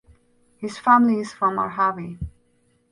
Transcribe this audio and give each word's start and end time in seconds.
His 0.57 0.79
family 0.79 1.19
is 1.19 1.31
from 1.31 1.57
Arhavi. 1.57 2.17